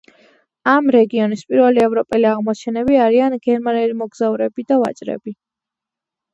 [0.69, 5.39] ამ რეგიონის პირველი ევროპელი აღმომჩენები არიან გერმანელი მოგზაურები და ვაჭრები.